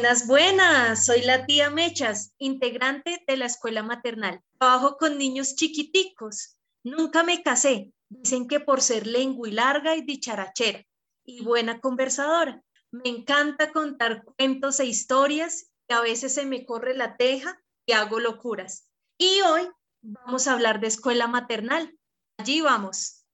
Buenas, 0.00 0.26
buenas. 0.26 1.04
Soy 1.04 1.20
la 1.20 1.44
tía 1.44 1.68
Mechas, 1.68 2.32
integrante 2.38 3.22
de 3.26 3.36
la 3.36 3.44
escuela 3.44 3.82
maternal. 3.82 4.42
Trabajo 4.58 4.96
con 4.96 5.18
niños 5.18 5.56
chiquiticos. 5.56 6.56
Nunca 6.82 7.22
me 7.22 7.42
casé. 7.42 7.92
Dicen 8.08 8.48
que 8.48 8.60
por 8.60 8.80
ser 8.80 9.06
lengua 9.06 9.46
y 9.46 9.52
larga 9.52 9.96
y 9.96 10.00
dicharachera 10.00 10.86
y 11.22 11.44
buena 11.44 11.80
conversadora. 11.80 12.62
Me 12.90 13.10
encanta 13.10 13.72
contar 13.72 14.24
cuentos 14.24 14.80
e 14.80 14.86
historias 14.86 15.70
y 15.86 15.92
a 15.92 16.00
veces 16.00 16.32
se 16.32 16.46
me 16.46 16.64
corre 16.64 16.96
la 16.96 17.18
teja 17.18 17.62
y 17.84 17.92
hago 17.92 18.20
locuras. 18.20 18.88
Y 19.18 19.42
hoy 19.42 19.68
vamos 20.00 20.48
a 20.48 20.54
hablar 20.54 20.80
de 20.80 20.86
escuela 20.86 21.26
maternal. 21.26 21.94
Allí 22.38 22.62
vamos. 22.62 23.26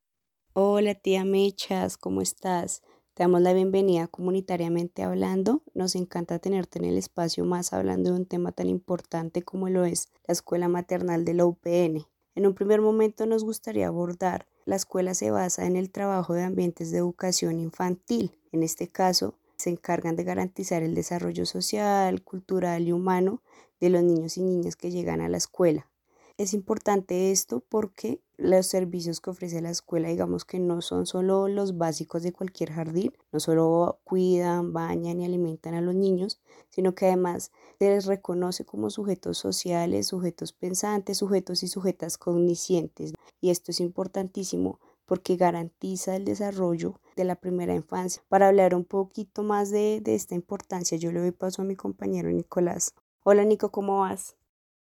Hola 0.53 0.97
tía 0.97 1.25
Mechas, 1.25 1.97
¿cómo 1.97 2.23
estás? 2.23 2.83
Te 3.17 3.23
damos 3.23 3.41
la 3.41 3.55
bienvenida 3.55 4.09
comunitariamente 4.09 5.03
hablando. 5.03 5.63
Nos 5.73 5.95
encanta 5.95 6.39
tenerte 6.39 6.79
en 6.79 6.85
el 6.85 6.99
espacio 6.99 7.47
más 7.47 7.73
hablando 7.73 8.11
de 8.11 8.17
un 8.19 8.27
tema 8.27 8.53
tan 8.53 8.67
importante 8.67 9.41
como 9.41 9.71
lo 9.71 9.87
es 9.87 10.11
la 10.29 10.33
escuela 10.33 10.69
maternal 10.69 11.25
de 11.25 11.33
la 11.33 11.47
UPN. 11.47 12.05
En 12.35 12.47
un 12.47 12.53
primer 12.53 12.83
momento 12.83 13.25
nos 13.25 13.43
gustaría 13.43 13.87
abordar, 13.87 14.47
la 14.67 14.77
escuela 14.77 15.15
se 15.15 15.31
basa 15.31 15.65
en 15.65 15.77
el 15.77 15.91
trabajo 15.91 16.35
de 16.35 16.43
ambientes 16.43 16.91
de 16.91 16.99
educación 16.99 17.59
infantil. 17.59 18.39
En 18.53 18.63
este 18.63 18.89
caso, 18.89 19.33
se 19.57 19.71
encargan 19.71 20.15
de 20.15 20.25
garantizar 20.25 20.83
el 20.83 20.95
desarrollo 20.95 21.47
social, 21.47 22.23
cultural 22.23 22.87
y 22.87 22.93
humano 22.93 23.41
de 23.81 23.89
los 23.89 24.03
niños 24.03 24.37
y 24.37 24.43
niñas 24.43 24.77
que 24.77 24.91
llegan 24.91 25.23
a 25.23 25.31
la 25.31 25.39
escuela. 25.39 25.89
Es 26.39 26.53
importante 26.53 27.31
esto 27.31 27.61
porque 27.67 28.21
los 28.37 28.67
servicios 28.67 29.23
que 29.23 29.31
ofrece 29.31 29.63
la 29.63 29.71
escuela, 29.71 30.09
digamos 30.09 30.45
que 30.45 30.59
no 30.59 30.83
son 30.83 31.07
solo 31.07 31.49
los 31.49 31.79
básicos 31.79 32.23
de 32.23 32.35
cualquier 32.35 32.73
jardín, 32.73 33.15
no 33.33 33.41
solo 33.41 34.01
cuidan, 34.05 34.75
bañan 34.75 35.19
y 35.19 35.25
alimentan 35.25 35.73
a 35.73 35.81
los 35.81 35.95
niños, 35.95 36.39
sino 36.69 36.95
que 36.95 37.07
además 37.07 37.53
se 37.79 37.89
les 37.89 38.05
reconoce 38.05 38.67
como 38.67 38.91
sujetos 38.91 39.39
sociales, 39.39 40.09
sujetos 40.09 40.53
pensantes, 40.53 41.17
sujetos 41.17 41.63
y 41.63 41.69
sujetas 41.69 42.19
cogniscientes. 42.19 43.15
Y 43.41 43.49
esto 43.49 43.71
es 43.71 43.81
importantísimo 43.81 44.79
porque 45.07 45.37
garantiza 45.37 46.17
el 46.17 46.27
desarrollo 46.27 47.01
de 47.17 47.25
la 47.25 47.37
primera 47.37 47.75
infancia. 47.75 48.23
Para 48.29 48.49
hablar 48.49 48.75
un 48.75 48.85
poquito 48.85 49.43
más 49.43 49.71
de, 49.71 50.03
de 50.03 50.15
esta 50.15 50.35
importancia, 50.35 50.99
yo 50.99 51.13
le 51.13 51.21
doy 51.21 51.31
paso 51.33 51.63
a 51.63 51.65
mi 51.65 51.77
compañero 51.77 52.31
Nicolás. 52.31 52.93
Hola 53.25 53.45
Nico, 53.45 53.71
¿cómo 53.71 54.01
vas? 54.01 54.37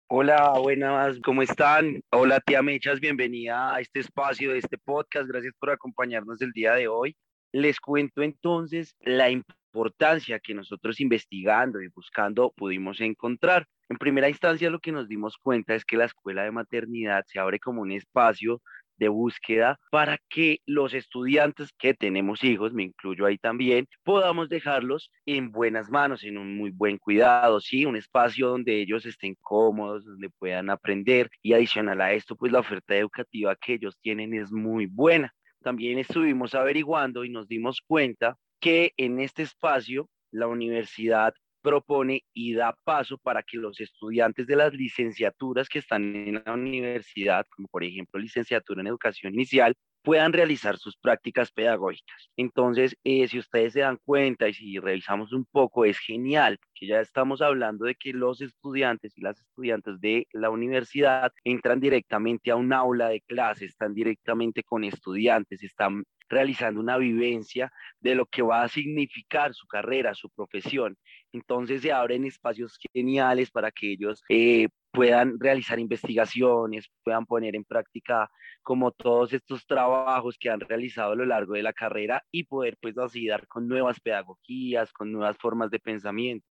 Hola, 0.10 0.54
buenas, 0.60 1.20
¿cómo 1.20 1.42
están? 1.42 2.02
Hola, 2.12 2.40
tía 2.40 2.62
Mechas, 2.62 3.02
bienvenida 3.02 3.76
a 3.76 3.82
este 3.82 4.00
espacio 4.00 4.54
de 4.54 4.60
este 4.60 4.78
podcast. 4.78 5.28
Gracias 5.28 5.54
por 5.60 5.70
acompañarnos 5.70 6.42
el 6.42 6.54
día 6.54 6.76
de 6.76 6.88
hoy. 6.88 7.18
Les 7.52 7.82
cuento 7.82 8.22
entonces 8.22 8.96
la 9.02 9.30
importancia 9.30 10.40
que 10.40 10.54
nosotros 10.54 11.02
investigando 11.02 11.82
y 11.82 11.90
buscando 11.90 12.54
pudimos 12.56 13.02
encontrar. 13.02 13.68
En 13.90 13.98
primera 13.98 14.30
instancia, 14.30 14.70
lo 14.70 14.80
que 14.80 14.94
nos 14.94 15.10
dimos 15.10 15.38
cuenta 15.38 15.76
es 15.76 15.84
que 15.84 15.98
la 15.98 16.06
escuela 16.06 16.44
de 16.44 16.52
maternidad 16.52 17.26
se 17.28 17.40
abre 17.40 17.60
como 17.60 17.82
un 17.82 17.92
espacio 17.92 18.62
de 18.98 19.08
búsqueda 19.10 19.80
para 19.92 20.18
que 20.30 20.60
los 20.66 20.94
estudiantes 20.94 21.72
que 21.78 21.94
tenemos 21.94 22.44
hijos, 22.44 22.74
me 22.74 22.84
incluyo 22.84 23.26
ahí 23.26 23.38
también, 23.38 23.88
podamos 24.04 24.50
dejarlos 24.50 25.12
en 25.26 25.52
buenas 25.52 25.90
manos, 25.90 26.24
en 26.24 26.38
un 26.38 26.58
muy 26.58 26.72
buen 26.72 26.98
cuidado, 26.98 27.60
¿sí? 27.60 27.86
Un 27.86 27.96
espacio 27.96 28.50
donde 28.50 28.82
ellos 28.82 29.06
estén 29.06 29.36
cómodos, 29.42 30.06
donde 30.06 30.30
puedan 30.30 30.70
aprender 30.70 31.30
y 31.42 31.54
adicional 31.54 32.02
a 32.02 32.14
esto, 32.14 32.36
pues 32.36 32.52
la 32.52 32.60
oferta 32.60 32.96
educativa 32.96 33.56
que 33.56 33.74
ellos 33.74 33.98
tienen 34.02 34.34
es 34.34 34.52
muy 34.52 34.86
buena. 34.86 35.34
También 35.62 35.98
estuvimos 35.98 36.56
averiguando 36.56 37.24
y 37.24 37.30
nos 37.30 37.48
dimos 37.48 37.82
cuenta 37.86 38.38
que 38.60 38.94
en 38.98 39.20
este 39.20 39.44
espacio 39.44 40.10
la 40.32 40.48
universidad 40.48 41.34
propone 41.68 42.24
y 42.34 42.54
da 42.54 42.74
paso 42.86 43.18
para 43.18 43.44
que 43.44 43.58
los 43.58 43.80
estudiantes 43.82 44.48
de 44.48 44.56
las 44.56 44.74
licenciaturas 44.74 45.68
que 45.68 45.80
están 45.80 46.16
en 46.16 46.42
la 46.46 46.54
universidad, 46.54 47.46
como 47.54 47.68
por 47.68 47.84
ejemplo 47.84 48.20
licenciatura 48.20 48.80
en 48.80 48.88
educación 48.88 49.34
inicial, 49.34 49.76
puedan 50.08 50.32
realizar 50.32 50.78
sus 50.78 50.96
prácticas 50.96 51.52
pedagógicas. 51.52 52.30
Entonces, 52.38 52.96
eh, 53.04 53.28
si 53.28 53.40
ustedes 53.40 53.74
se 53.74 53.82
dan 53.82 54.00
cuenta 54.06 54.48
y 54.48 54.54
si 54.54 54.80
revisamos 54.80 55.34
un 55.34 55.44
poco, 55.44 55.84
es 55.84 56.00
genial 56.00 56.58
que 56.74 56.88
ya 56.88 57.02
estamos 57.02 57.42
hablando 57.42 57.84
de 57.84 57.96
que 57.96 58.14
los 58.14 58.40
estudiantes 58.40 59.18
y 59.18 59.22
las 59.22 59.38
estudiantes 59.38 60.00
de 60.00 60.26
la 60.32 60.50
universidad 60.50 61.34
entran 61.44 61.82
directamente 61.82 62.52
a 62.52 62.56
un 62.56 62.72
aula 62.72 63.10
de 63.10 63.20
clase, 63.20 63.66
están 63.66 63.94
directamente 63.94 64.64
con 64.64 64.86
estudiantes, 64.86 65.62
están 65.62 66.06
realizando 66.30 66.80
una 66.80 66.98
vivencia 66.98 67.70
de 68.00 68.16
lo 68.16 68.28
que 68.28 68.44
va 68.44 68.64
a 68.64 68.70
significar 68.70 69.54
su 69.54 69.68
carrera, 69.68 70.14
su 70.14 70.30
profesión. 70.30 70.98
Entonces 71.34 71.82
se 71.82 71.92
abren 71.92 72.24
espacios 72.24 72.80
geniales 72.94 73.52
para 73.52 73.72
que 73.72 73.92
ellos 73.92 74.24
eh, 74.30 74.70
puedan 74.98 75.40
realizar 75.40 75.80
investigaciones, 75.80 76.90
puedan 77.04 77.28
poner 77.28 77.56
en 77.56 77.64
práctica 77.64 78.32
como 78.64 78.92
todos 78.92 79.32
estos 79.32 79.68
trabajos 79.68 80.38
que 80.40 80.50
han 80.50 80.60
realizado 80.60 81.12
a 81.12 81.16
lo 81.16 81.24
largo 81.24 81.54
de 81.54 81.62
la 81.62 81.72
carrera 81.72 82.24
y 82.32 82.46
poder 82.46 82.78
pues 82.82 82.98
así 82.98 83.28
dar 83.28 83.48
con 83.48 83.68
nuevas 83.68 84.00
pedagogías, 84.00 84.92
con 84.92 85.12
nuevas 85.12 85.38
formas 85.38 85.70
de 85.70 85.80
pensamiento. 85.80 86.48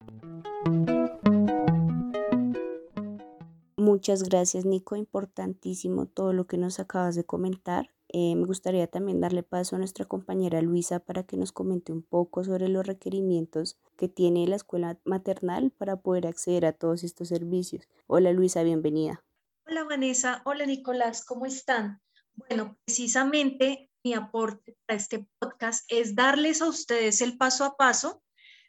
Muchas 3.78 4.24
gracias 4.24 4.66
Nico, 4.66 4.98
importantísimo 4.98 6.06
todo 6.06 6.34
lo 6.34 6.46
que 6.46 6.58
nos 6.58 6.82
acabas 6.82 7.16
de 7.16 7.24
comentar. 7.24 7.88
Eh, 8.16 8.36
me 8.36 8.46
gustaría 8.46 8.86
también 8.86 9.20
darle 9.20 9.42
paso 9.42 9.76
a 9.76 9.80
nuestra 9.80 10.06
compañera 10.06 10.62
Luisa 10.62 11.00
para 11.00 11.24
que 11.24 11.36
nos 11.36 11.52
comente 11.52 11.92
un 11.92 12.04
poco 12.04 12.44
sobre 12.44 12.70
los 12.70 12.86
requerimientos 12.86 13.80
que 13.98 14.08
tiene 14.08 14.46
la 14.46 14.56
escuela 14.56 15.00
maternal 15.04 15.72
para 15.72 15.96
poder 15.96 16.28
acceder 16.28 16.68
a 16.68 16.74
todos 16.74 17.04
estos 17.04 17.30
servicios. 17.30 17.90
Hola 18.06 18.32
Luisa, 18.32 18.62
bienvenida. 18.62 19.24
Hola 19.66 19.84
Vanessa, 19.86 20.44
hola 20.46 20.68
Nicolás, 20.68 21.26
¿cómo 21.26 21.48
están? 21.48 22.02
Bueno, 22.36 22.78
precisamente 22.86 23.90
mi 24.04 24.14
aporte 24.14 24.78
para 24.86 24.98
este 24.98 25.26
podcast 25.40 25.84
es 25.92 26.14
darles 26.14 26.62
a 26.62 26.68
ustedes 26.68 27.20
el 27.22 27.36
paso 27.36 27.66
a 27.66 27.78
paso 27.78 28.22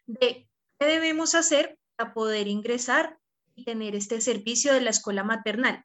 de 0.06 0.48
qué 0.78 0.86
debemos 0.86 1.34
hacer 1.34 1.78
para 1.96 2.14
poder 2.14 2.48
ingresar 2.48 3.18
y 3.54 3.66
tener 3.66 3.94
este 3.94 4.22
servicio 4.22 4.72
de 4.72 4.80
la 4.80 4.90
escuela 4.90 5.22
maternal. 5.22 5.84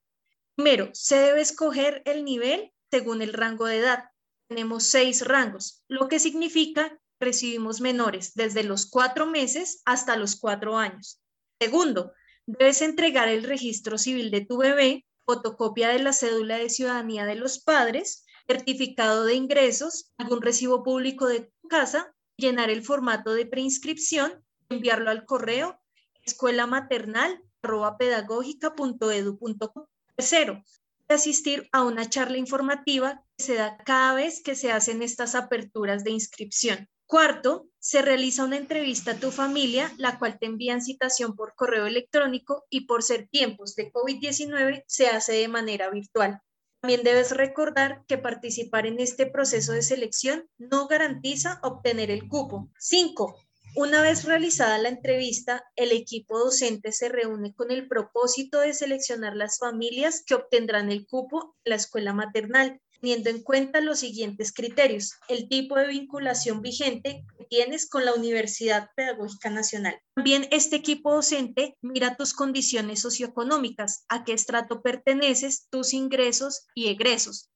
Primero, 0.56 0.92
se 0.94 1.18
debe 1.18 1.42
escoger 1.42 2.02
el 2.06 2.24
nivel 2.24 2.72
según 2.92 3.22
el 3.22 3.34
rango 3.34 3.66
de 3.66 3.78
edad. 3.78 4.06
Tenemos 4.48 4.86
seis 4.86 5.26
rangos, 5.26 5.84
lo 5.88 6.08
que 6.08 6.20
significa 6.20 7.00
recibimos 7.20 7.82
menores 7.82 8.34
desde 8.34 8.64
los 8.64 8.90
cuatro 8.90 9.26
meses 9.28 9.82
hasta 9.86 10.16
los 10.16 10.38
cuatro 10.38 10.78
años. 10.78 11.22
Segundo, 11.60 12.14
debes 12.46 12.82
entregar 12.82 13.28
el 13.28 13.44
registro 13.44 13.98
civil 13.98 14.32
de 14.32 14.46
tu 14.46 14.58
bebé, 14.58 15.06
fotocopia 15.26 15.90
de 15.90 16.00
la 16.00 16.14
cédula 16.14 16.58
de 16.58 16.70
ciudadanía 16.70 17.26
de 17.26 17.36
los 17.36 17.60
padres, 17.60 18.26
certificado 18.48 19.26
de 19.26 19.36
ingresos, 19.36 20.12
algún 20.18 20.42
recibo 20.42 20.84
público 20.84 21.28
de 21.28 21.42
tu 21.42 21.68
casa, 21.68 22.14
llenar 22.38 22.70
el 22.70 22.84
formato 22.84 23.34
de 23.34 23.46
preinscripción, 23.46 24.44
enviarlo 24.70 25.12
al 25.12 25.26
correo 25.26 25.80
escuela 26.30 26.68
maternal 26.68 27.44
Tercero, 30.16 30.64
asistir 31.16 31.68
a 31.72 31.84
una 31.84 32.10
charla 32.10 32.38
informativa 32.38 33.24
que 33.38 33.44
se 33.44 33.56
da 33.56 33.78
cada 33.78 34.14
vez 34.14 34.42
que 34.44 34.56
se 34.56 34.72
hacen 34.72 35.02
estas 35.02 35.36
aperturas 35.36 36.04
de 36.04 36.12
inscripción. 36.12 36.88
Cuarto, 37.06 37.68
se 37.80 38.04
realiza 38.04 38.44
una 38.44 38.58
entrevista 38.58 39.12
a 39.12 39.20
tu 39.20 39.32
familia, 39.32 39.92
la 39.98 40.20
cual 40.20 40.38
te 40.38 40.46
envían 40.46 40.82
citación 40.82 41.36
por 41.36 41.56
correo 41.56 41.88
electrónico 41.88 42.66
y 42.70 42.82
por 42.82 43.02
ser 43.02 43.28
tiempos 43.30 43.76
de 43.76 43.92
COVID-19 43.92 44.84
se 44.86 45.08
hace 45.08 45.34
de 45.34 45.48
manera 45.48 45.90
virtual. 45.90 46.40
También 46.82 47.04
debes 47.04 47.32
recordar 47.32 48.04
que 48.08 48.18
participar 48.18 48.86
en 48.86 49.00
este 49.00 49.26
proceso 49.26 49.74
de 49.74 49.82
selección 49.82 50.48
no 50.58 50.88
garantiza 50.88 51.60
obtener 51.64 52.12
el 52.12 52.28
cupo. 52.28 52.70
Cinco, 52.78 53.38
una 53.80 54.02
vez 54.02 54.26
realizada 54.26 54.78
la 54.78 54.90
entrevista, 54.90 55.64
el 55.78 55.94
equipo 55.94 56.38
docente 56.38 56.92
se 56.92 57.08
reúne 57.08 57.54
con 57.54 57.72
el 57.72 57.88
propósito 57.88 58.60
de 58.60 58.74
seleccionar 58.74 59.38
las 59.38 59.58
familias 59.58 60.22
que 60.26 60.36
obtendrán 60.36 60.92
el 60.92 61.08
cupo 61.08 61.56
en 61.64 61.70
la 61.70 61.76
escuela 61.78 62.14
maternal, 62.14 62.82
teniendo 63.00 63.30
en 63.30 63.42
cuenta 63.42 63.80
los 63.80 64.00
siguientes 64.00 64.52
criterios. 64.52 65.14
El 65.30 65.48
tipo 65.48 65.78
de 65.78 65.88
vinculación 65.88 66.62
vigente 66.62 67.24
que 67.38 67.46
tienes 67.46 67.88
con 67.88 68.04
la 68.04 68.14
Universidad 68.14 68.90
Pedagógica 68.98 69.50
Nacional. 69.50 69.98
También 70.14 70.50
este 70.52 70.76
equipo 70.76 71.16
docente 71.16 71.78
mira 71.82 72.18
tus 72.18 72.34
condiciones 72.34 73.00
socioeconómicas, 73.00 74.04
a 74.10 74.26
qué 74.26 74.34
estrato 74.34 74.82
perteneces, 74.82 75.70
tus 75.70 75.94
ingresos 75.94 76.68
y 76.76 76.90
egresos. 76.90 77.50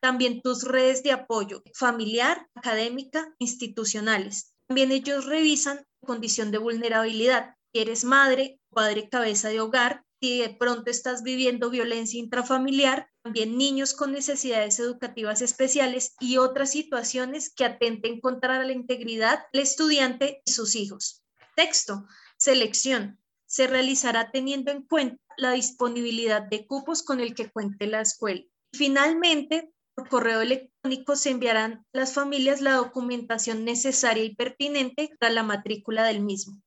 También 0.00 0.42
tus 0.42 0.64
redes 0.64 1.04
de 1.04 1.12
apoyo 1.12 1.62
familiar, 1.72 2.48
académica, 2.56 3.32
institucionales 3.38 4.56
también 4.68 4.92
ellos 4.92 5.24
revisan 5.24 5.84
condición 6.04 6.50
de 6.50 6.58
vulnerabilidad. 6.58 7.54
Si 7.72 7.80
eres 7.80 8.04
madre, 8.04 8.60
padre, 8.70 9.08
cabeza 9.08 9.48
de 9.48 9.60
hogar, 9.60 10.04
si 10.20 10.40
de 10.40 10.50
pronto 10.50 10.90
estás 10.90 11.22
viviendo 11.22 11.70
violencia 11.70 12.20
intrafamiliar, 12.20 13.08
también 13.22 13.56
niños 13.56 13.94
con 13.94 14.12
necesidades 14.12 14.78
educativas 14.78 15.42
especiales 15.42 16.14
y 16.20 16.36
otras 16.36 16.72
situaciones 16.72 17.52
que 17.54 17.64
atenten 17.64 18.20
contra 18.20 18.62
la 18.62 18.72
integridad 18.72 19.40
del 19.52 19.62
estudiante 19.62 20.42
y 20.44 20.52
sus 20.52 20.74
hijos. 20.74 21.22
Texto, 21.56 22.06
selección. 22.36 23.18
Se 23.46 23.66
realizará 23.66 24.30
teniendo 24.30 24.70
en 24.70 24.82
cuenta 24.82 25.22
la 25.38 25.52
disponibilidad 25.52 26.42
de 26.42 26.66
cupos 26.66 27.02
con 27.02 27.20
el 27.20 27.34
que 27.34 27.50
cuente 27.50 27.86
la 27.86 28.02
escuela. 28.02 28.44
Finalmente, 28.72 29.72
por 29.94 30.08
correo 30.08 30.42
electrónico 30.42 30.77
se 31.14 31.30
enviarán 31.30 31.72
a 31.72 31.98
las 31.98 32.14
familias 32.14 32.60
la 32.60 32.74
documentación 32.74 33.64
necesaria 33.64 34.24
y 34.24 34.34
pertinente 34.34 35.10
para 35.18 35.32
la 35.32 35.42
matrícula 35.42 36.04
del 36.04 36.20
mismo. 36.20 36.60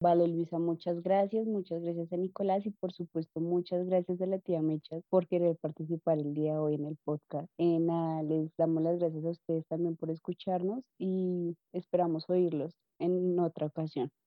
Vale, 0.00 0.26
Luisa, 0.26 0.58
muchas 0.58 1.00
gracias, 1.00 1.46
muchas 1.46 1.80
gracias 1.80 2.12
a 2.12 2.16
Nicolás 2.16 2.66
y 2.66 2.70
por 2.70 2.92
supuesto 2.92 3.38
muchas 3.38 3.86
gracias 3.86 4.20
a 4.20 4.26
la 4.26 4.40
tía 4.40 4.60
Mechas 4.60 5.04
por 5.08 5.28
querer 5.28 5.56
participar 5.58 6.18
el 6.18 6.34
día 6.34 6.54
de 6.54 6.58
hoy 6.58 6.74
en 6.74 6.86
el 6.86 6.96
podcast. 7.04 7.48
Eh, 7.58 7.78
les 8.24 8.50
damos 8.56 8.82
las 8.82 8.98
gracias 8.98 9.24
a 9.24 9.30
ustedes 9.30 9.64
también 9.68 9.96
por 9.96 10.10
escucharnos 10.10 10.82
y 10.98 11.56
esperamos 11.72 12.28
oírlos 12.28 12.74
en 12.98 13.38
otra 13.38 13.66
ocasión. 13.66 14.10